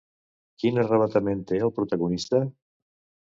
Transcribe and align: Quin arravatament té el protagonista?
Quin 0.61 0.79
arravatament 0.83 1.45
té 1.51 1.61
el 1.67 1.73
protagonista? 1.77 2.41